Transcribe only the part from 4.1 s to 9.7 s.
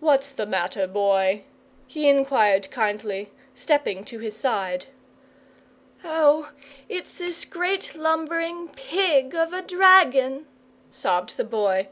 his side. "Oh, it's this great lumbering PIG of a